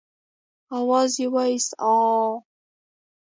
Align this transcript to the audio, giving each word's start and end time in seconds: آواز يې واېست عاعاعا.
آواز 0.79 1.11
يې 1.21 1.27
واېست 1.33 1.71
عاعاعا. 1.83 2.33